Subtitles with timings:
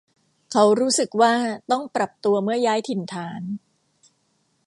[0.51, 1.33] เขารู้สึกว่า
[1.71, 3.41] ต้องปรับตัวเมื่อย้ายถิ่นฐาน